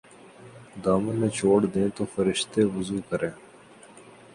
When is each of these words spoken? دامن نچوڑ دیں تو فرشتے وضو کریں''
دامن 0.83 1.15
نچوڑ 1.21 1.59
دیں 1.73 1.89
تو 1.95 2.03
فرشتے 2.13 2.61
وضو 2.73 2.97
کریں'' 3.09 3.37